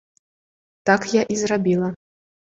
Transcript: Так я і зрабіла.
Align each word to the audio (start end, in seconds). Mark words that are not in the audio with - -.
Так 0.91 1.05
я 1.19 1.27
і 1.35 1.39
зрабіла. 1.43 1.93